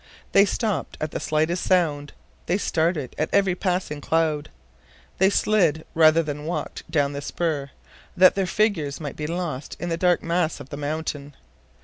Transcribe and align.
They 0.31 0.45
stopped 0.45 0.97
at 0.99 1.11
the 1.11 1.19
slightest 1.19 1.63
sound, 1.63 2.13
they 2.47 2.57
started 2.57 3.13
at 3.19 3.29
every 3.31 3.53
passing 3.53 4.01
cloud. 4.01 4.49
They 5.19 5.29
slid 5.29 5.85
rather 5.93 6.23
than 6.23 6.45
walked 6.47 6.89
down 6.89 7.13
the 7.13 7.21
spur, 7.21 7.69
that 8.17 8.33
their 8.33 8.47
figures 8.47 8.99
might 8.99 9.15
be 9.15 9.27
lost 9.27 9.77
in 9.79 9.89
the 9.89 9.97
dark 9.97 10.23
mass 10.23 10.59
of 10.59 10.69
the 10.69 10.75
mountain. 10.77 11.35